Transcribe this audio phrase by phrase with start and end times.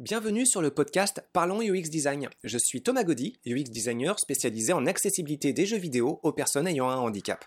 [0.00, 2.30] Bienvenue sur le podcast Parlons UX Design.
[2.42, 6.88] Je suis Thomas Gaudy, UX designer spécialisé en accessibilité des jeux vidéo aux personnes ayant
[6.88, 7.44] un handicap.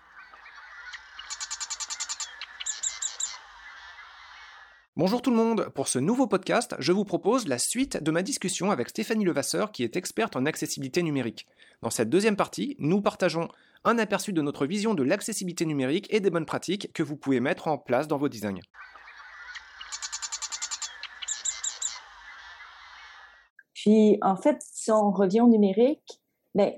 [4.95, 8.21] Bonjour tout le monde, pour ce nouveau podcast, je vous propose la suite de ma
[8.21, 11.47] discussion avec Stéphanie Levasseur qui est experte en accessibilité numérique.
[11.81, 13.47] Dans cette deuxième partie, nous partageons
[13.83, 17.39] un aperçu de notre vision de l'accessibilité numérique et des bonnes pratiques que vous pouvez
[17.39, 18.61] mettre en place dans vos designs.
[23.83, 26.21] Puis, en fait, si on revient au numérique,
[26.55, 26.71] ben,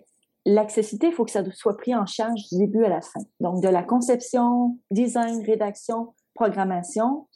[0.44, 3.20] l'accessibilité, il faut que ça soit pris en charge du début à la fin.
[3.40, 7.28] Donc, de la conception, design, rédaction, programmation.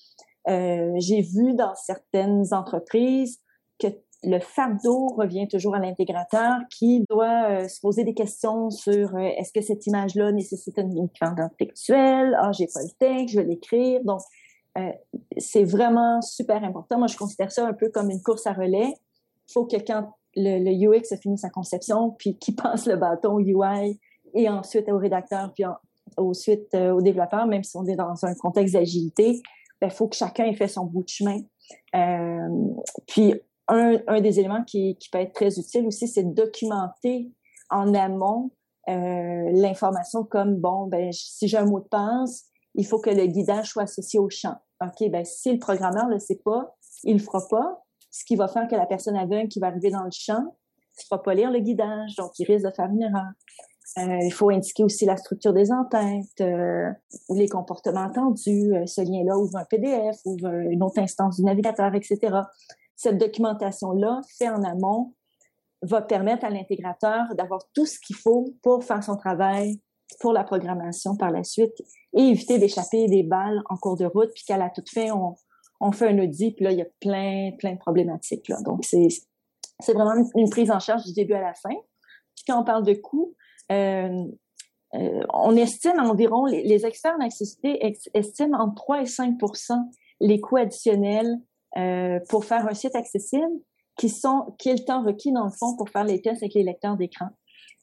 [0.47, 3.37] Euh, j'ai vu dans certaines entreprises
[3.77, 3.89] que
[4.23, 9.19] le fardeau revient toujours à l'intégrateur qui doit euh, se poser des questions sur euh,
[9.37, 12.35] est-ce que cette image-là nécessite une équivalent textuelle?
[12.39, 14.03] Ah, j'ai pas le texte, je vais l'écrire.
[14.03, 14.21] Donc,
[15.37, 16.97] c'est vraiment super important.
[16.97, 18.95] Moi, je considère ça un peu comme une course à relais
[19.51, 23.39] faut que quand le, UX a fini sa conception, puis qu'il passe le bâton au
[23.39, 23.99] UI
[24.33, 25.65] et ensuite au rédacteur, puis
[26.17, 29.41] ensuite euh, au développeur, même si on est dans un contexte d'agilité, il
[29.81, 31.39] ben, faut que chacun ait fait son bout de chemin.
[31.95, 32.73] Euh,
[33.07, 33.33] puis
[33.67, 37.31] un, des éléments qui, peut être très utile aussi, c'est de documenter
[37.69, 38.51] en amont
[38.89, 43.27] euh, l'information comme bon, ben si j'ai un mot de passe, il faut que le
[43.27, 44.55] guidage soit associé au champ.
[44.81, 48.35] Ok, ben si le programmeur ne le sait pas, il le fera pas ce qui
[48.35, 51.33] va faire que la personne aveugle qui va arriver dans le champ ne va pas
[51.33, 53.31] lire le guidage, donc il risque de faire une erreur.
[53.97, 56.91] Euh, il faut indiquer aussi la structure des entêtes, euh,
[57.27, 58.73] ou les comportements attendus.
[58.73, 62.41] Euh, ce lien-là ouvre un PDF, ouvre une autre instance du navigateur, etc.
[62.95, 65.13] Cette documentation-là, faite en amont,
[65.81, 69.79] va permettre à l'intégrateur d'avoir tout ce qu'il faut pour faire son travail
[70.19, 71.81] pour la programmation par la suite
[72.13, 75.35] et éviter d'échapper des balles en cours de route, puis qu'à la toute fin, on,
[75.79, 78.47] on fait un audit, puis là, il y a plein, plein de problématiques.
[78.47, 78.57] Là.
[78.61, 79.07] Donc, c'est,
[79.93, 81.75] vraiment une, prise en charge du début à la fin.
[82.47, 83.35] Quand on parle de coûts,
[83.71, 84.25] euh,
[84.95, 89.73] euh, on estime environ, les, experts en accessibilité estiment entre 3 et 5%
[90.21, 91.37] les coûts additionnels
[91.77, 93.61] euh, pour faire un site accessible,
[93.97, 96.63] qui sont est le temps requis dans le fond pour faire les tests avec les
[96.63, 97.27] lecteurs d'écran.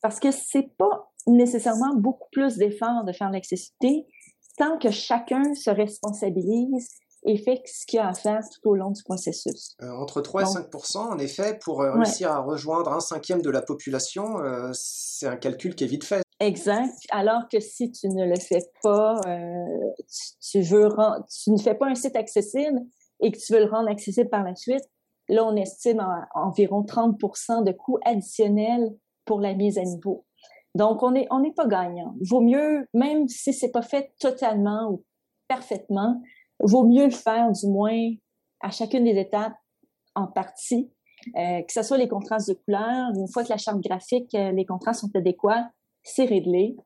[0.02, 4.06] Parce que c'est pas nécessairement beaucoup plus d'efforts de faire l'accessibilité
[4.56, 8.74] tant que chacun se responsabilise et fait ce qu'il y a à faire tout au
[8.74, 9.74] long du processus.
[9.82, 10.66] Euh, entre 3 et 5
[10.96, 15.36] en effet, pour euh, réussir à rejoindre un cinquième de la population, euh, c'est un
[15.36, 16.22] calcul qui est vite fait.
[16.38, 16.94] Exact.
[17.10, 19.18] Alors que si tu ne le fais pas,
[20.40, 20.88] tu, veux
[21.28, 22.80] tu ne fais pas un site accessible
[23.20, 24.84] et que tu veux le rendre accessible par la suite,
[25.28, 28.94] là, on estime environ 30% de coûts additionnels
[29.24, 30.26] pour la mise à niveau.
[30.74, 32.14] Donc, on n'est on est pas gagnant.
[32.20, 35.04] Vaut mieux, même si c'est pas fait totalement ou
[35.48, 36.20] parfaitement,
[36.60, 38.10] vaut mieux le faire du moins
[38.60, 39.56] à chacune des étapes
[40.14, 40.90] en partie,
[41.36, 43.10] euh, que ce soit les contrastes de couleurs.
[43.14, 45.70] Une fois que la charte graphique, euh, les contrastes sont adéquats,
[46.02, 46.76] c'est réglé.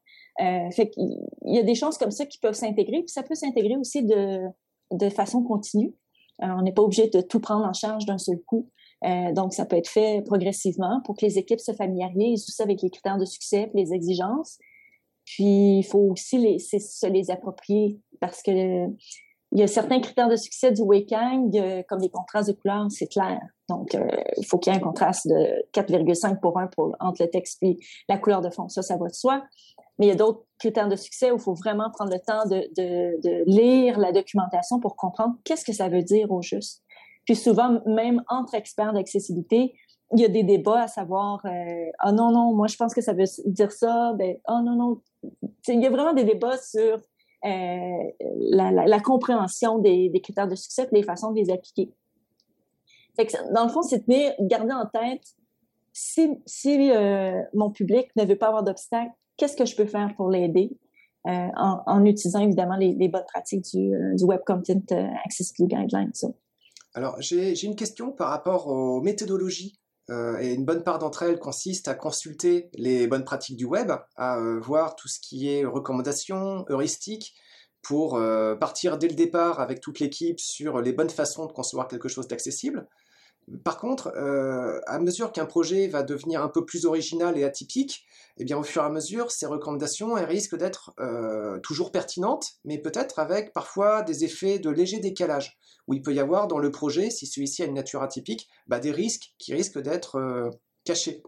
[0.41, 3.34] Euh, fait qu'il y a des choses comme ça qui peuvent s'intégrer, puis ça peut
[3.34, 4.42] s'intégrer aussi de,
[4.92, 5.94] de façon continue.
[6.38, 8.70] on n'est pas obligé de tout prendre en charge d'un seul coup.
[9.32, 12.91] donc, ça peut être fait progressivement pour que les équipes se familiarisent aussi avec les
[12.91, 14.58] critères de succès, les exigences.
[15.26, 18.87] Puis, il faut aussi se les approprier parce que
[19.53, 22.87] il y a certains critères de succès du Wakang, euh, comme les contrastes de couleurs,
[22.91, 23.41] c'est clair.
[23.69, 24.06] Donc, euh,
[24.37, 27.59] il faut qu'il y ait un contraste de 4,5 pour 1 pour, entre le texte
[27.62, 27.78] et
[28.09, 28.69] la couleur de fond.
[28.69, 29.43] Ça, ça va de soi.
[29.99, 32.49] Mais il y a d'autres critères de succès où il faut vraiment prendre le temps
[32.49, 36.82] de, de, de lire la documentation pour comprendre qu'est-ce que ça veut dire au juste.
[37.25, 39.75] Puis souvent, même entre experts d'accessibilité,
[40.12, 43.00] il y a des débats à savoir euh, oh non non moi je pense que
[43.00, 45.00] ça veut dire ça ben oh non non
[45.69, 47.00] il y a vraiment des débats sur
[47.45, 48.11] euh,
[48.51, 51.91] la, compréhension des, critères de succès et les façons de les appliquer.
[53.53, 55.23] Dans le fond, c'est de garder en tête
[55.93, 60.15] si, si euh, mon public ne veut pas avoir d'obstacles, qu'est-ce que je peux faire
[60.17, 60.71] pour l'aider
[61.27, 64.81] euh, en, utilisant évidemment les, bonnes pratiques du, du Web Content
[65.25, 66.12] Accessibility Guidelines.
[66.95, 69.79] Alors, j'ai une question par rapport aux méthodologies
[70.41, 74.39] et une bonne part d'entre elles consiste à consulter les bonnes pratiques du web, à
[74.39, 77.35] euh, voir tout ce qui est recommandations, heuristiques,
[77.83, 81.89] pour euh, partir dès le départ avec toute l'équipe sur les bonnes façons de concevoir
[81.89, 82.87] quelque chose d'accessible.
[83.64, 84.12] Par contre,
[84.87, 88.05] à mesure qu'un projet va devenir un peu plus original et atypique,
[88.37, 90.94] eh bien, au fur et à mesure, ces recommandations risquent d'être
[91.62, 95.58] toujours pertinentes, mais peut-être avec parfois des effets de léger décalage
[95.91, 98.79] où il peut y avoir dans le projet, si celui-ci a une nature atypique, bah,
[98.79, 100.49] des risques qui risquent d'être euh,
[100.85, 101.23] cachés.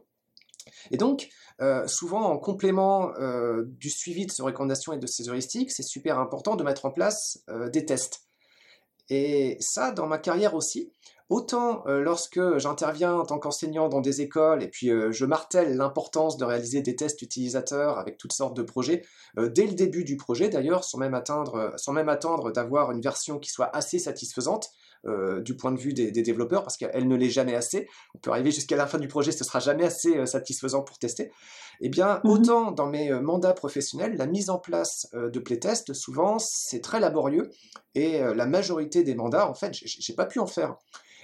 [0.92, 1.28] Et donc,
[1.60, 5.82] euh, souvent en complément euh, du suivi de ces recommandations et de ces heuristiques, c'est
[5.82, 8.22] super important de mettre en place des tests.
[9.08, 10.92] Et ça, dans ma carrière aussi,
[11.32, 16.44] Autant lorsque j'interviens en tant qu'enseignant dans des écoles et puis je martèle l'importance de
[16.44, 19.02] réaliser des tests utilisateurs avec toutes sortes de projets,
[19.38, 21.18] dès le début du projet d'ailleurs, sans même,
[21.76, 24.68] sans même attendre d'avoir une version qui soit assez satisfaisante,
[25.04, 27.88] euh, du point de vue des, développeurs parce qu'elle ne l'est jamais assez.
[28.14, 30.98] On peut arriver jusqu'à la fin du projet, ce sera jamais assez euh, satisfaisant pour
[30.98, 31.32] tester.
[31.80, 32.30] Eh bien, mhm.
[32.30, 37.00] autant dans mes euh, mandats professionnels, la mise en place de playtest, souvent, c'est très
[37.00, 37.50] laborieux
[37.94, 40.76] et la majorité des mandats, en fait, j'ai pas pu en faire.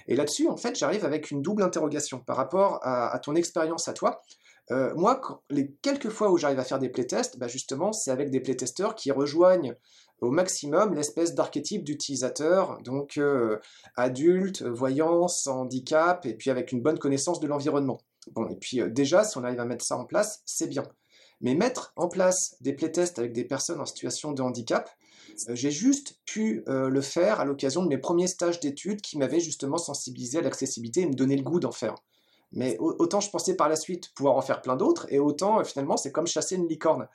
[0.07, 3.93] Et là-dessus, en fait, j'arrive avec une double interrogation par rapport à, ton expérience à
[3.93, 4.21] toi.
[4.69, 5.19] Moi,
[5.49, 8.95] les quelques fois où j'arrive à faire des playtests, bah justement, c'est avec des playtesteurs
[8.95, 9.75] qui rejoignent
[10.21, 13.57] au maximum l'espèce d'archétype d'utilisateur, donc euh,
[13.95, 17.99] adulte, voyance, handicap, et puis avec une bonne connaissance de l'environnement.
[18.33, 20.83] Bon, et puis euh, déjà, si on arrive à mettre ça en place, c'est bien.
[21.41, 24.89] Mais mettre en place des playtests avec des personnes en situation de handicap,
[25.47, 29.39] euh, j'ai juste pu le faire à l'occasion de mes premiers stages d'études qui m'avaient
[29.39, 31.95] justement sensibilisé à l'accessibilité et me donner le goût d'en faire.
[32.51, 35.97] Mais autant je pensais par la suite pouvoir en faire plein d'autres, et autant finalement
[35.97, 37.07] c'est comme chasser une licorne.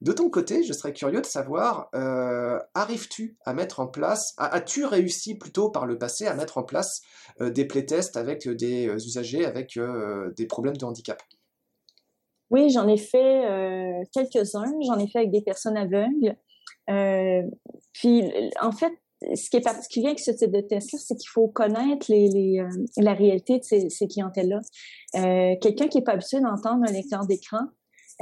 [0.00, 4.84] De ton côté, je serais curieux de savoir, euh, arrives-tu à mettre en place, as-tu
[4.84, 7.00] réussi plutôt par le passé à mettre en place
[7.40, 9.78] euh, des playtests avec euh, des usagers avec
[10.36, 11.22] des problèmes de handicap?
[12.50, 14.70] Oui, j'en ai fait quelques-uns.
[14.86, 16.36] J'en ai fait avec des personnes aveugles.
[17.92, 18.92] puis, en fait,
[19.34, 22.06] ce qui est particulier avec ce type de test-là, c'est qu'il faut connaître
[22.96, 24.60] la réalité de ces, clientèles-là.
[25.60, 27.66] Quelqu'un qui n'est pas habitué d'entendre un lecteur d'écran,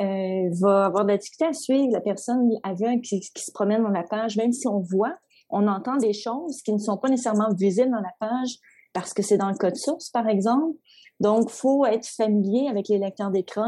[0.00, 2.48] euh, va avoir de la difficulté à suivre la personne
[3.02, 5.14] qui, se promène dans la page, même si on voit,
[5.50, 8.56] on entend des choses qui ne sont pas nécessairement visibles dans la page
[8.94, 10.78] parce que c'est dans le code source, par exemple.
[11.20, 13.66] Donc, faut être familier avec les lecteurs d'écran,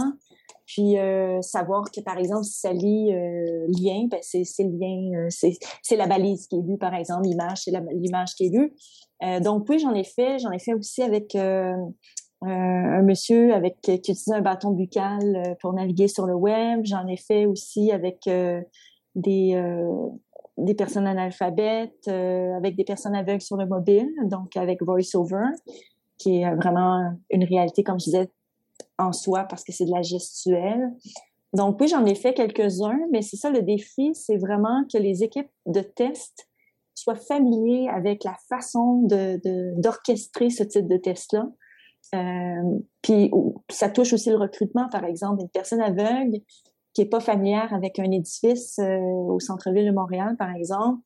[0.67, 5.29] puis euh, savoir que, par exemple, si ça lit euh, lien, ben c'est lien, euh,
[5.31, 8.75] c'est la balise qui est lue, par exemple, l'image, c'est l'image qui est lue.
[9.23, 10.39] Euh, donc, oui, j'en ai fait.
[10.39, 16.09] J'en ai fait aussi avec un monsieur avec qui utilisait un bâton buccal pour naviguer
[16.09, 16.81] sur le web.
[16.85, 18.29] J'en ai fait aussi avec
[19.15, 19.63] des
[20.57, 25.47] des personnes analphabètes, avec des personnes aveugles sur le mobile, donc avec VoiceOver,
[26.19, 28.29] qui est vraiment une réalité, comme je disais,
[28.99, 30.93] en soi, parce que c'est de la gestuelle.
[31.53, 35.23] Donc oui, j'en ai fait quelques-uns, mais c'est ça le défi, c'est vraiment que les
[35.23, 36.49] équipes de test
[36.95, 39.41] soient familiers avec la façon de
[39.81, 41.49] d'orchestrer ce type de test-là.
[42.15, 43.31] Euh, puis
[43.71, 46.39] ça touche aussi le recrutement, par exemple, une personne aveugle
[46.93, 51.01] qui est pas familière avec un édifice euh, au centre-ville de Montréal, par exemple,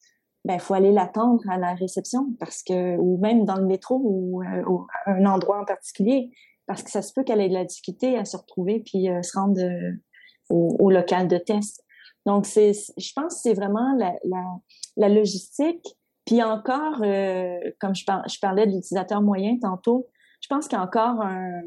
[0.44, 4.00] ben il faut aller l'attendre à la réception parce que ou même dans le métro
[4.02, 4.62] ou, euh,
[5.06, 6.30] un endroit en particulier
[6.68, 9.36] parce que ça se peut qu'elle ait de la difficulté à se retrouver puis se
[9.36, 9.60] rendre
[10.50, 11.84] au, local de test.
[12.26, 13.96] Donc c'est je pense que c'est vraiment
[14.96, 16.98] la, logistique puis encore
[17.80, 20.06] comme je, par, je parlais de l'utilisateur moyen tantôt,
[20.40, 21.20] je pense qu'il y a encore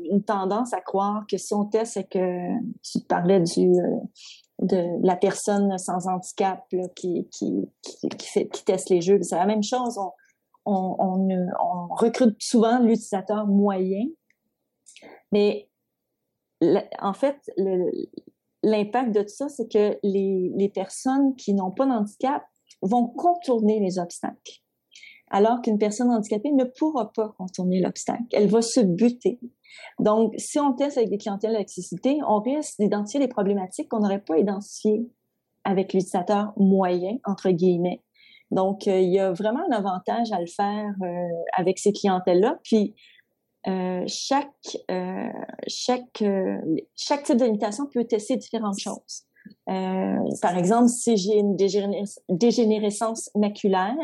[0.09, 2.47] une tendance à croire que si on teste et que
[2.83, 3.97] tu parlais du euh,
[4.62, 6.63] de la personne sans handicap
[6.95, 9.97] qui, qui, qui, teste les jeux, c'est la même chose.
[10.65, 14.06] On, on, recrute souvent l'utilisateur moyen,
[15.31, 15.69] mais
[17.00, 17.38] en fait,
[18.63, 22.44] l'impact de tout ça, c'est que les, personnes qui n'ont pas d'handicap
[22.81, 24.62] vont contourner les obstacles
[25.31, 28.24] alors qu'une personne handicapée ne pourra pas contourner l'obstacle.
[28.33, 29.39] Elle va se buter.
[30.00, 34.21] Donc, si on teste avec des clientèles d'accessibilité, on risque d'identifier des problématiques qu'on n'aurait
[34.21, 35.09] pas identifiées
[35.64, 38.04] avec l'utilisateur moyen, entre guillemets.
[38.52, 42.59] Donc, euh, il y a vraiment un avantage à le faire euh, avec ces clientèles-là.
[42.64, 42.94] Puis,
[43.68, 44.77] euh, chaque,
[45.68, 46.23] chaque,
[46.95, 49.25] chaque type de limitation peut tester différentes choses.
[49.65, 51.56] par exemple, si j'ai une
[52.30, 53.95] dégénérescence maculaire,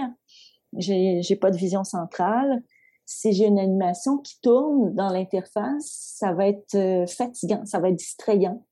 [0.76, 2.64] j'ai, pas de vision centrale.
[3.06, 7.90] Si j'ai une animation qui tourne dans l'interface, ça va être euh, fatigant, ça va
[7.90, 8.66] être distrayant.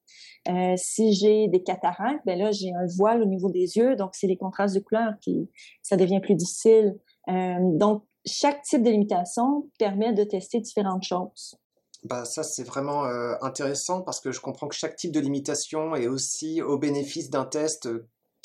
[0.50, 4.13] Euh, si j'ai des cataractes, ben là j'ai un voile au niveau des yeux, donc
[4.13, 5.50] c'est les contrastes de couleurs qui
[5.82, 6.98] ça devient plus difficile.
[7.30, 11.55] Euh, donc chaque type de limitation permet de tester différentes choses.
[12.03, 13.03] Bah ça c'est vraiment
[13.41, 17.46] intéressant parce que je comprends que chaque type de limitation est aussi au bénéfice d'un
[17.46, 17.89] test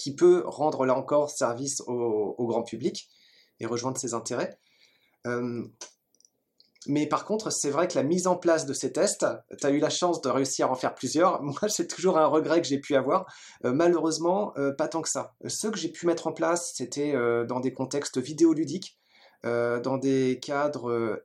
[0.01, 3.11] qui peut rendre là encore service au, grand public
[3.61, 4.59] et rejoindre ses intérêts.
[5.27, 5.63] Euh,
[6.87, 9.27] mais par contre, c'est vrai que la mise en place de ces tests,
[9.59, 11.43] tu as eu la chance de réussir à en faire plusieurs.
[11.43, 13.27] Moi, c'est toujours un regret que j'ai pu avoir.
[13.67, 15.35] Euh, malheureusement, euh, pas tant que ça.
[15.47, 17.13] Ceux que j'ai pu mettre en place, c'était
[17.47, 18.99] dans des contextes vidéoludiques,
[19.45, 21.23] dans des cadres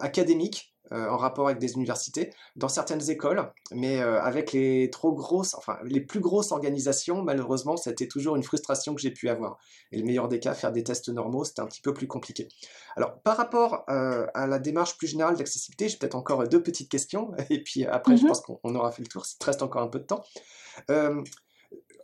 [0.00, 5.12] académiques, euh, en rapport avec des universités, dans certaines écoles, mais euh, avec les trop
[5.12, 9.58] grosses, enfin les plus grosses organisations, malheureusement, c'était toujours une frustration que j'ai pu avoir.
[9.90, 12.46] Et le meilleur des cas, faire des tests normaux, c'était un petit peu plus compliqué.
[12.94, 16.88] Alors, par rapport euh, à la démarche plus générale d'accessibilité, j'ai peut-être encore deux petites
[16.88, 18.28] questions, et puis après, je mhm.
[18.28, 20.22] pense qu'on aura fait le tour, s'il te reste encore un peu de temps.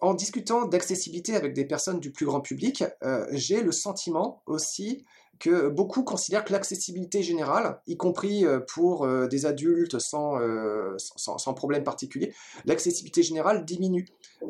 [0.00, 2.82] en discutant d'accessibilité avec des personnes du plus grand public,
[3.30, 5.04] j'ai le sentiment aussi
[5.38, 11.38] que beaucoup considèrent que l'accessibilité générale, y compris euh, pour euh, des adultes euh, sans,
[11.38, 12.32] sans, problème particulier,
[12.64, 14.06] l'accessibilité générale diminue.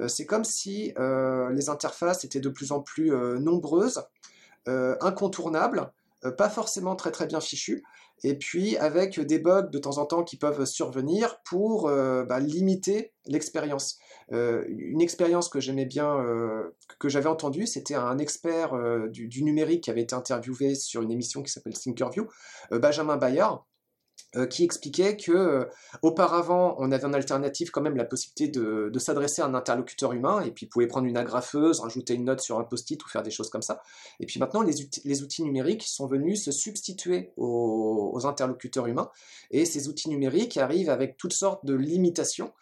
[0.09, 3.11] C'est comme si les interfaces étaient de plus en plus
[3.41, 4.03] nombreuses,
[4.67, 5.93] incontournables,
[6.39, 7.83] pas forcément très très bien fichues,
[8.25, 12.41] et puis avec des bugs de temps en temps qui peuvent survenir pour euh, bah,
[12.41, 13.99] limiter l'expérience.
[14.33, 18.75] Euh, une expérience que j'aimais bien, euh, que j'avais entendue, c'était un expert
[19.11, 22.29] du, du, numérique qui avait été interviewé sur une émission qui s'appelle Thinkerview,
[22.71, 23.67] Benjamin Bayard,
[24.35, 25.65] euh, qui expliquait que euh,
[26.01, 30.41] auparavant on avait en alternative quand même la possibilité de, s'adresser à un interlocuteur humain
[30.41, 33.31] et puis pouvait prendre une agrafeuse, rajouter une note sur un post-it ou faire des
[33.31, 33.83] choses comme ça.
[34.21, 34.75] Et puis maintenant les,
[35.05, 39.11] les outils numériques sont venus se substituer aux, interlocuteurs humains
[39.51, 42.53] et ces outils numériques arrivent avec toutes sortes de limitations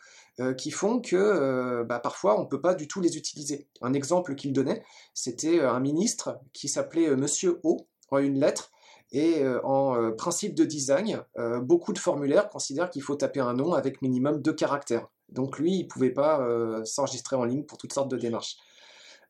[0.41, 3.69] euh, qui font que bah, parfois on ne peut pas du tout les utiliser.
[3.81, 4.83] Un exemple qu'il donnait,
[5.15, 8.73] c'était un ministre qui s'appelait Monsieur O, en une lettre,
[9.13, 13.41] et euh, en euh, principe de design, euh, beaucoup de formulaires considèrent qu'il faut taper
[13.41, 15.09] un nom avec minimum deux caractères.
[15.31, 16.45] Donc lui, il ne pouvait pas
[16.85, 18.57] s'enregistrer en ligne pour toutes sortes de démarches.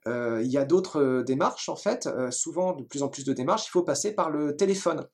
[0.06, 3.70] il y a d'autres démarches, en fait, souvent de plus en plus de démarches, il
[3.70, 5.06] faut passer par le téléphone.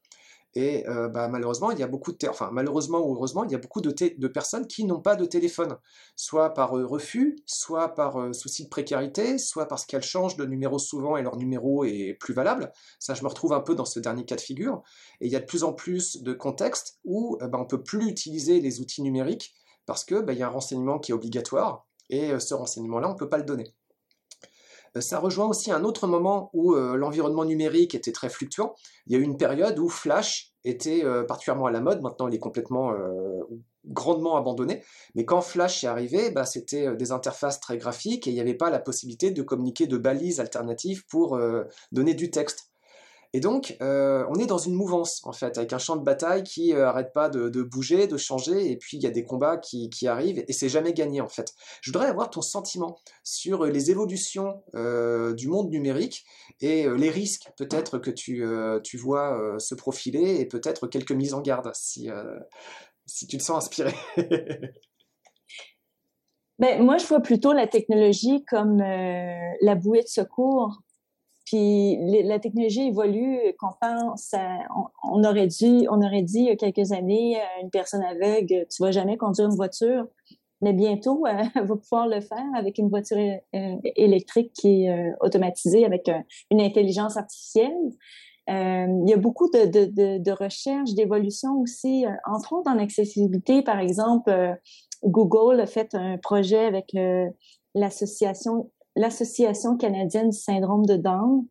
[0.56, 3.54] Et euh, bah, malheureusement, il y a beaucoup de, enfin malheureusement ou heureusement, il y
[3.54, 5.76] a beaucoup de, personnes qui n'ont pas de téléphone,
[6.16, 10.46] soit par euh, refus, soit par euh, souci de précarité, soit parce qu'elles changent de
[10.46, 12.72] numéro souvent et leur numéro est plus valable.
[12.98, 14.82] Ça, je me retrouve un peu dans ce dernier cas de figure.
[15.20, 18.08] Et il y a de plus en plus de contextes où bah, on peut plus
[18.08, 19.52] utiliser les outils numériques
[19.84, 23.12] parce que bah, il y a un renseignement qui est obligatoire et ce renseignement-là, on
[23.12, 23.74] ne peut pas le donner.
[24.96, 28.74] Euh, ça rejoint aussi un autre moment où euh, l'environnement numérique était très fluctuant.
[29.06, 32.00] Il y a eu une période où Flash était euh, particulièrement à la mode.
[32.02, 32.92] Maintenant, il est complètement
[33.84, 34.82] grandement abandonné.
[35.14, 38.54] Mais quand Flash est arrivé, bah, c'était des interfaces très graphiques et il n'y avait
[38.54, 41.38] pas la possibilité de communiquer de balises alternatives pour
[41.92, 42.70] donner du texte.
[43.36, 46.42] Et donc, euh, on est dans une mouvance, en fait, avec un champ de bataille
[46.42, 49.58] qui n'arrête euh, pas de, bouger, de changer, et puis il y a des combats
[49.58, 51.52] qui, arrivent, et c'est jamais gagné, en fait.
[51.82, 56.24] Je voudrais avoir ton sentiment sur les évolutions euh, du monde numérique
[56.62, 58.42] et les risques, peut-être, que tu,
[58.82, 62.08] tu vois se profiler, et peut-être quelques mises en garde, si,
[63.04, 63.92] si tu te sens inspiré.
[66.58, 70.80] ben, moi, je vois plutôt la technologie comme la bouée de secours
[71.46, 74.34] puis la technologie évolue, qu'on pense,
[75.04, 78.82] on, aurait dit, on aurait dit il y a quelques années une personne aveugle, tu
[78.82, 80.06] vas jamais conduire une voiture,
[80.60, 81.24] mais bientôt
[81.54, 86.10] elle va pouvoir le faire avec une voiture euh, électrique qui est euh, automatisée avec
[86.50, 87.76] une intelligence artificielle.
[88.48, 93.62] Euh, il y a beaucoup de, recherches, d'évolution aussi, entre autres en accessibilité.
[93.62, 94.56] Par exemple,
[95.04, 96.94] Google a fait un projet avec
[97.74, 101.46] l'association l'Association canadienne du syndrome de Down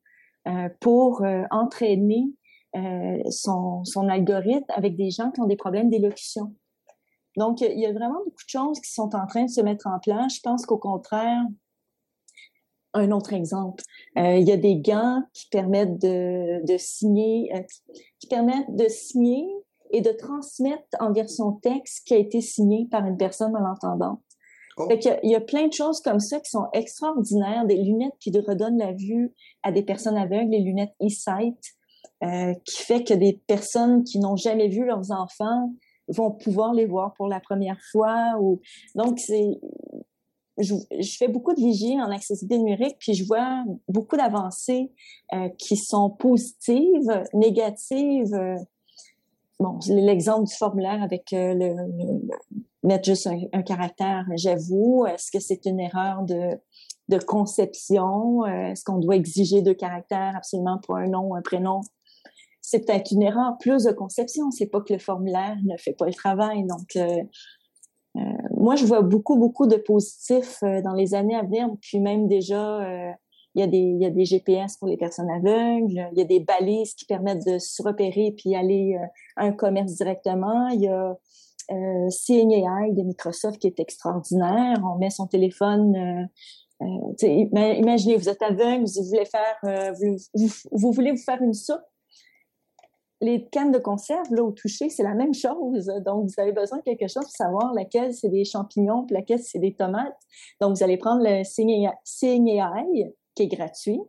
[0.47, 2.25] euh, pour euh, entraîner
[2.75, 6.53] euh, son, son, algorithme avec des gens qui ont des problèmes d'élocution.
[7.37, 9.87] Donc, il y a vraiment beaucoup de choses qui sont en train de se mettre
[9.87, 10.35] en place.
[10.35, 11.41] Je pense qu'au contraire,
[12.93, 13.83] un autre exemple,
[14.15, 17.51] il y a des gants qui permettent de, signer,
[18.19, 19.45] qui permettent de signer
[19.91, 24.21] et de transmettre en version texte qui a été signé par une personne malentendante.
[24.77, 24.89] Oh.
[24.91, 28.77] il y a plein de choses comme ça qui sont extraordinaires, des lunettes qui redonnent
[28.77, 31.57] la vue à des personnes aveugles, les lunettes e-sight,
[32.23, 35.71] euh, qui fait que des personnes qui n'ont jamais vu leurs enfants
[36.09, 38.35] vont pouvoir les voir pour la première fois.
[38.39, 38.59] Ou...
[38.95, 39.59] Donc, c'est...
[40.57, 40.75] Je,
[41.17, 44.93] fais beaucoup de vigie en accessibilité numérique, puis je vois beaucoup d'avancées
[45.33, 48.33] euh, qui sont positives, négatives.
[49.59, 51.75] Bon, l'exemple du formulaire avec euh, le,
[52.85, 55.05] mettre juste un, caractère, j'avoue.
[55.05, 56.59] Est-ce que c'est une erreur de,
[57.09, 58.45] de conception?
[58.45, 61.81] Euh, est-ce qu'on doit exiger deux caractères absolument pour un nom un prénom?
[62.61, 64.51] C'est peut-être une erreur plus de conception.
[64.51, 66.63] C'est pas que le formulaire ne fait pas le travail.
[66.63, 67.23] Donc, euh,
[68.17, 68.21] euh
[68.57, 71.69] moi, je vois beaucoup, beaucoup de positifs dans les années à venir.
[71.81, 72.81] Puis même déjà,
[73.53, 76.09] il y, a des, il y a des GPS pour les personnes aveugles.
[76.11, 78.97] Il y a des balises qui permettent de se repérer puis aller
[79.35, 80.69] à un commerce directement.
[80.69, 81.15] Il y a
[81.71, 84.77] euh, Seeing AI de Microsoft qui est extraordinaire.
[84.83, 85.95] On met son téléphone.
[85.95, 89.93] Euh, euh imaginez, vous êtes aveugle, vous voulez faire, euh,
[90.71, 91.81] vous, voulez vous faire une soupe.
[93.21, 95.89] les cannes de conserve, là, au toucher, c'est la même chose.
[96.05, 99.39] Donc, vous avez besoin de quelque chose pour savoir laquelle c'est des champignons, puis laquelle
[99.39, 100.17] c'est des tomates.
[100.61, 101.43] Donc, vous allez prendre le
[102.59, 104.01] ail, qui est gratuit.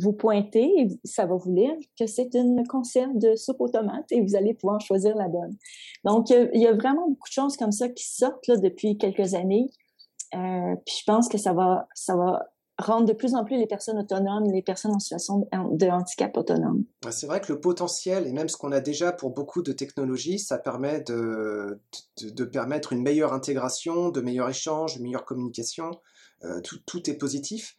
[0.00, 4.20] Vous pointez ça va vous lire que c'est une conserve de soupe aux tomates et
[4.20, 5.56] vous allez pouvoir choisir la bonne.
[6.04, 9.70] Donc, il y a vraiment beaucoup de choses comme ça qui sortent depuis quelques années.
[10.34, 12.46] Euh, puis je pense que ça va, ça va
[12.80, 16.84] rendre de plus en plus les personnes autonomes, les personnes en situation de handicap autonomes.
[17.10, 20.38] C'est vrai que le potentiel, et même ce qu'on a déjà pour beaucoup de technologies,
[20.38, 21.80] ça permet de,
[22.22, 25.90] de, permettre une meilleure intégration, de meilleurs échanges, de meilleure communication.
[26.44, 27.76] Euh, tout, tout, est positif.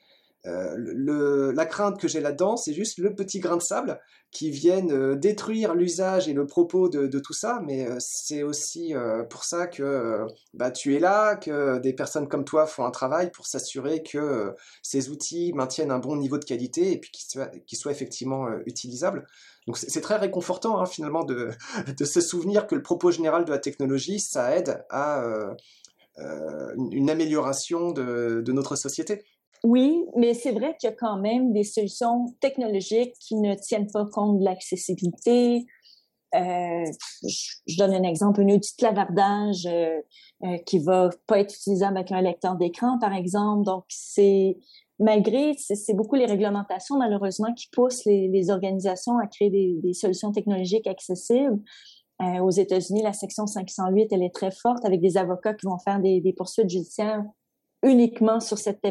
[0.47, 3.99] Euh, la crainte que j'ai là-dedans, c'est juste le petit grain de sable
[4.31, 8.93] qui vienne euh, détruire l'usage et le propos de, tout ça, mais euh, c'est aussi
[9.29, 13.29] pour ça que bah, tu es là, que des personnes comme toi font un travail
[13.31, 17.91] pour s'assurer que ces outils maintiennent un bon niveau de qualité et puis qu'ils soient,
[17.91, 19.27] effectivement utilisables.
[19.67, 21.51] Donc c'est très réconfortant hein, finalement de,
[22.03, 25.23] se souvenir que le propos général de la technologie, ça aide à
[26.17, 29.23] une amélioration de notre société.
[29.63, 33.91] Oui, mais c'est vrai qu'il y a quand même des solutions technologiques qui ne tiennent
[33.91, 35.67] pas compte de l'accessibilité.
[36.33, 36.85] Euh,
[37.67, 39.99] je, donne un exemple, un outil de clavardage euh,
[40.45, 43.65] euh, qui va pas être utilisable avec un lecteur d'écran, par exemple.
[43.65, 44.57] Donc, c'est
[44.97, 50.87] malgré, c'est beaucoup les réglementations, malheureusement, qui poussent les, organisations à créer des, solutions technologiques
[50.87, 51.59] accessibles.
[52.19, 55.99] aux États-Unis, la section 508, elle est très forte avec des avocats qui vont faire
[55.99, 57.23] des poursuites judiciaires
[57.83, 58.81] uniquement sur cette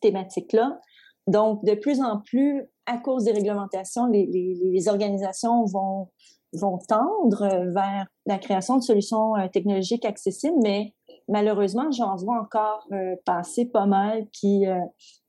[0.00, 0.78] thématique-là.
[1.26, 6.08] Donc, de plus en plus, à cause des réglementations, les, organisations vont,
[6.52, 10.94] vont tendre vers la création de solutions euh, technologiques accessibles, mais
[11.28, 14.78] malheureusement, j'en vois encore euh, passer pas mal qui, euh,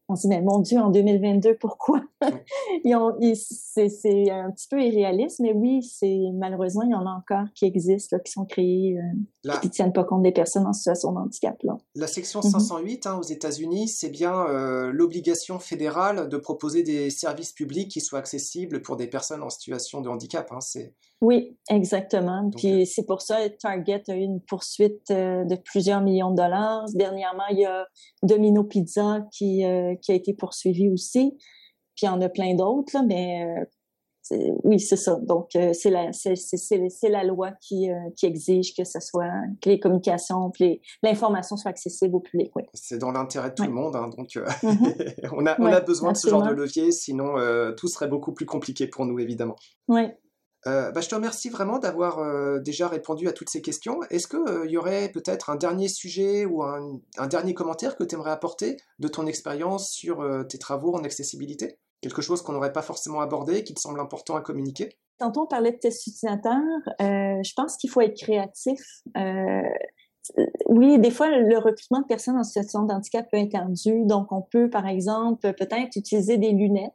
[0.09, 2.01] on se dit, mais mon Dieu, en 2022, pourquoi?
[2.21, 2.93] c'est
[4.31, 8.17] un petit peu irréaliste, mais oui, c'est malheureusement, il y en a encore qui existent,
[8.23, 11.61] qui sont créés, euh, qui ne tiennent pas compte des personnes en situation de handicap.
[11.63, 11.77] Là.
[11.95, 13.09] La section 508 mm-hmm.
[13.09, 18.19] hein, aux États-Unis, c'est bien euh, l'obligation fédérale de proposer des services publics qui soient
[18.19, 20.49] accessibles pour des personnes en situation de handicap.
[20.51, 22.51] Hein, c'est oui, exactement.
[22.55, 26.29] Puis euh, c'est pour ça que Target a eu une poursuite euh, de plusieurs millions
[26.29, 26.85] de dollars.
[26.93, 27.87] Dernièrement, il y a
[28.21, 31.35] Domino Pizza qui, euh, qui a été poursuivi aussi.
[31.95, 33.43] Puis il y en a plein d'autres, mais
[34.63, 35.17] oui, c'est ça.
[35.23, 39.31] Donc, c'est la, c'est, la loi qui, qui exige que ce soit,
[39.63, 42.51] que les communications, que l'information soit accessible au public.
[42.55, 42.63] Oui.
[42.75, 43.95] C'est dans l'intérêt de tout le monde.
[43.95, 44.37] Hein, donc,
[45.31, 47.33] on, a, on a besoin de ce genre de levier, sinon
[47.75, 49.55] tout serait beaucoup plus compliqué pour nous, évidemment.
[49.87, 50.11] Oui.
[50.65, 53.99] Euh, bah, je te remercie vraiment d'avoir euh, déjà répondu à toutes ces questions.
[54.09, 58.15] Est-ce qu'il euh, y aurait peut-être un dernier sujet ou un, dernier commentaire que tu
[58.15, 61.77] aimerais apporter de ton expérience sur tes travaux en accessibilité?
[62.01, 64.89] Quelque chose qu'on n'aurait pas forcément abordé, qui te semble important à communiquer?
[65.19, 66.61] Tantôt, on parlait de tests utilisateurs.
[66.99, 69.01] je pense qu'il faut être créatif.
[70.67, 74.05] oui, des fois, le recrutement de personnes en situation de handicap peut être ardu.
[74.05, 76.93] Donc, on peut, par exemple, peut-être utiliser des lunettes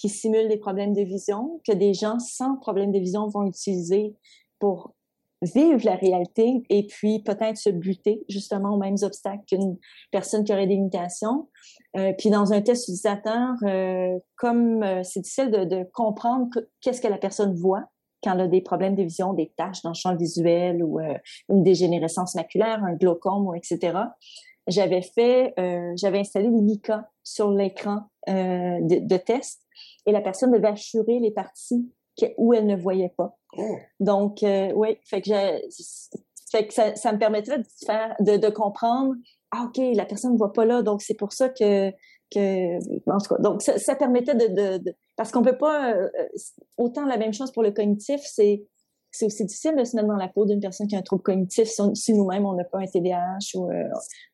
[0.00, 4.16] qui simulent des problèmes de vision, que des gens sans problème de vision vont utiliser
[4.58, 4.94] pour
[5.42, 9.76] vivre la réalité et puis peut-être se buter justement aux mêmes obstacles qu'une
[10.10, 11.48] personne qui aurait des limitations.
[11.96, 16.48] Euh, puis dans un test utilisateur, euh, comme euh, c'est difficile de, comprendre
[16.80, 17.84] qu'est-ce que la personne voit
[18.22, 20.98] quand elle a des problèmes de vision, des taches dans le champ visuel ou
[21.48, 23.98] une dégénérescence maculaire, un glaucome, etc.
[24.66, 25.54] J'avais fait,
[25.96, 29.62] j'avais installé des Mika sur l'écran de test
[30.06, 31.90] et la personne devait assurer les parties
[32.36, 33.36] où elle ne voyait pas.
[33.56, 33.76] Oh.
[33.98, 35.30] Donc, euh, oui, fait que,
[36.50, 39.14] fait que ça, ça, me permettait de faire, de, de, comprendre,
[39.50, 41.90] ah, OK, la personne ne voit pas là, donc c'est pour ça que,
[42.30, 42.76] que,
[43.10, 46.08] en tout cas, donc ça, ça permettait de, de, parce qu'on peut pas, euh,
[46.76, 48.64] autant la même chose pour le cognitif, c'est,
[49.10, 51.22] c'est aussi difficile de se mettre dans la peau d'une personne qui a un trouble
[51.22, 53.84] cognitif si, nous-mêmes on n'a pas un TDAH ou euh,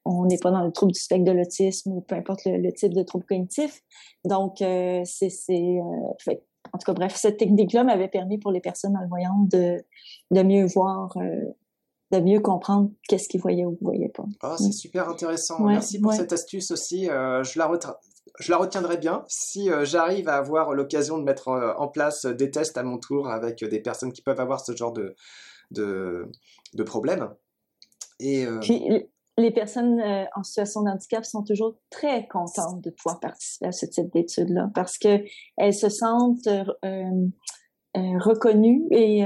[0.05, 2.93] on n'est pas dans le trouble du spectre de l'autisme ou peu importe le, type
[2.93, 3.83] de trouble cognitif.
[4.25, 6.35] Donc, euh, c'est, euh,
[6.73, 9.83] en tout cas, bref, cette technique-là m'avait permis pour les personnes malvoyantes de,
[10.31, 11.17] de mieux voir,
[12.11, 14.25] de mieux comprendre qu'est-ce qu'ils voyaient ou ne voyaient pas.
[14.43, 14.73] Ah, c'est mm.
[14.73, 15.65] super intéressant.
[15.65, 17.07] Merci pour cette astuce aussi.
[17.07, 17.67] je la
[18.39, 22.27] je la retiendrai bien si euh, j'arrive à avoir l'occasion de mettre euh, en place
[22.27, 25.15] des tests à mon tour avec des personnes qui peuvent avoir ce genre de,
[25.71, 26.31] de,
[26.75, 27.31] de problème.
[28.21, 28.83] Et, euh, Puis,
[29.39, 30.01] les personnes
[30.35, 34.71] en situation de handicap sont toujours très contentes de pouvoir participer à ce type d'études-là
[34.75, 36.49] parce qu'elles se sentent
[37.95, 39.25] reconnues et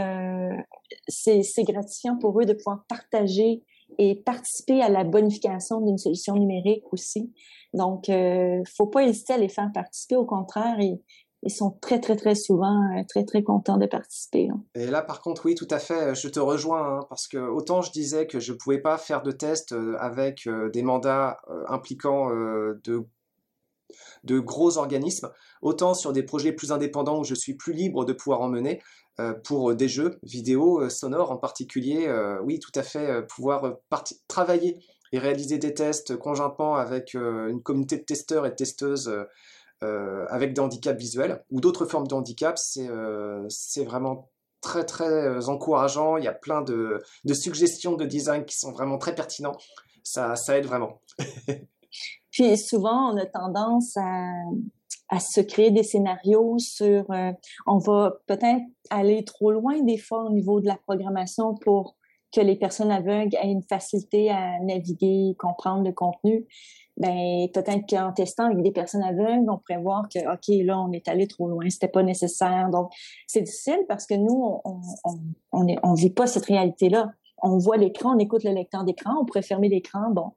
[1.07, 3.63] c'est gratifiant pour eux de pouvoir partager
[4.01, 7.35] et participer à la bonification d'une solution numérique aussi.
[7.75, 10.17] Donc, euh, faut pas hésiter à les faire participer.
[10.17, 14.49] Au contraire, ils, sont très, très, très souvent euh, très, très contents de participer.
[14.49, 14.65] Hein.
[14.75, 17.83] Et là, par contre, oui, tout à fait, je te rejoins, hein, parce que autant
[17.83, 21.37] je disais que je ne pouvais pas faire de tests euh, avec euh, des mandats
[21.69, 23.07] impliquant de,
[24.25, 28.15] de gros organismes, autant sur des projets plus indépendants où je suis plus libre de
[28.15, 28.81] pouvoir en mener,
[29.45, 33.77] pour des jeux vidéo sonores en particulier, oui, tout à fait, pouvoir
[34.29, 34.79] travailler
[35.13, 39.11] et réaliser des tests conjointement avec une communauté de testeurs et de testeuses
[39.83, 44.29] euh, avec des handicaps visuels ou d'autres formes de handicap, euh, c'est vraiment
[44.61, 46.19] très très euh, encourageant.
[46.19, 49.57] Il y a plein de, de, suggestions de design qui sont vraiment très pertinents.
[50.03, 51.01] Ça, ça aide vraiment.
[52.31, 54.35] Puis souvent, on a tendance à,
[55.11, 57.05] à se créer des scénarios sur,
[57.67, 61.97] on va peut-être aller trop loin des fois au niveau de la programmation pour
[62.33, 66.47] que les personnes aveugles aient une facilité à naviguer, comprendre le contenu
[67.01, 70.93] ben peut-être qu'en testant avec des personnes aveugles, on pourrait voir que ok là on
[70.93, 72.69] est allé trop loin, c'était pas nécessaire.
[72.71, 72.91] Donc
[73.27, 74.81] c'est difficile parce que nous on
[75.53, 77.11] on on, vit pas cette réalité là.
[77.43, 80.33] On voit l'écran, on écoute le lecteur d'écran, on pourrait fermer l'écran, bon,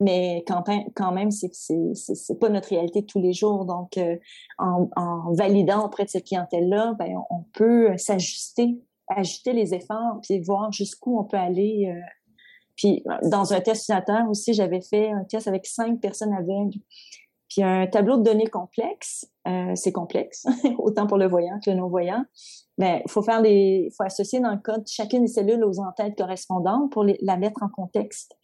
[0.00, 3.64] mais quand, même, c'est pas notre réalité de tous les jours.
[3.64, 4.16] Donc, euh,
[4.58, 10.40] en, en, validant auprès de cette clientèle-là, ben, on peut s'ajuster, ajuster les efforts, puis
[10.40, 12.00] voir jusqu'où on peut aller euh,
[12.78, 16.78] puis dans un test utilisateur aussi, j'avais fait un test avec cinq personnes aveugles.
[17.48, 20.46] Puis un tableau de données complexe, euh, c'est complexe,
[20.78, 22.24] autant pour le voyant que le non-voyant.
[22.76, 26.16] Mais il faut faire les, faut associer dans le code chacune des cellules aux entêtes
[26.16, 28.36] correspondantes pour la mettre en contexte.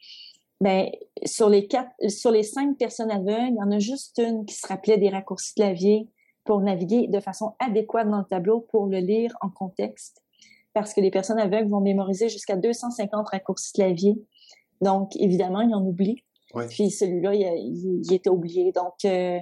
[0.61, 0.93] Mais
[1.25, 4.55] sur les quatre, sur les cinq personnes aveugles, il y en a juste une qui
[4.55, 6.09] se rappelait des raccourcis clavier
[6.45, 10.25] pour naviguer de façon adéquate dans le tableau pour le lire en contexte
[10.75, 14.17] parce que les personnes aveugles vont mémoriser jusqu'à 250 raccourcis clavier.
[14.81, 16.23] Donc, évidemment, ils en oublient.
[16.69, 18.73] Puis celui-là, il, était oublié.
[18.73, 19.39] Donc, euh,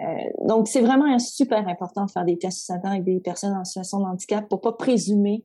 [0.00, 0.04] euh,
[0.48, 4.04] donc c'est vraiment super important de faire des tests avec des personnes en situation de
[4.04, 5.44] handicap pour pas présumer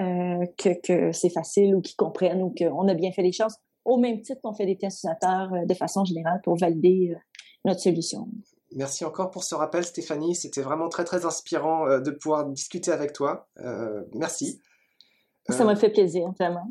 [0.00, 3.54] euh, que, que c'est facile ou qu'ils comprennent ou qu'on a bien fait les choses.
[3.84, 7.14] Au même titre qu'on fait des tests de façon générale pour valider
[7.64, 8.28] notre solution.
[8.76, 10.34] Merci encore pour ce rappel, Stéphanie.
[10.34, 13.48] C'était vraiment très, très inspirant de pouvoir discuter avec toi.
[14.14, 14.60] merci.
[15.48, 16.70] Ça m'a fait plaisir, vraiment.